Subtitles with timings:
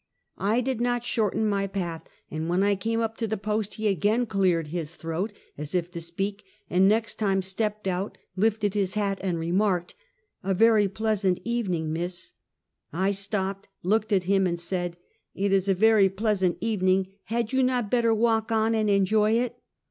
[0.39, 3.87] I did not shorten my path, and when I came up to the post he
[3.87, 8.95] again cleared his throat as if to speak, and next time stepped out, lifted his
[8.95, 9.93] hat, and remarked:
[10.43, 12.31] "A very pleasant evening, Miss."
[12.91, 14.97] T stopped, looked at him, and said:
[15.37, 19.55] ''It is a very pleasant evening; had yon not better walk on and enjoy it?